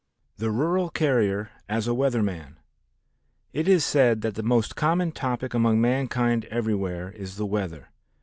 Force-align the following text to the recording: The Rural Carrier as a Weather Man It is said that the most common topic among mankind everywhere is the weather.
The 0.37 0.49
Rural 0.49 0.89
Carrier 0.89 1.51
as 1.69 1.85
a 1.87 1.93
Weather 1.93 2.23
Man 2.23 2.57
It 3.53 3.67
is 3.67 3.85
said 3.85 4.21
that 4.21 4.33
the 4.33 4.41
most 4.41 4.75
common 4.75 5.11
topic 5.11 5.53
among 5.53 5.79
mankind 5.79 6.45
everywhere 6.45 7.11
is 7.11 7.35
the 7.35 7.45
weather. 7.45 7.89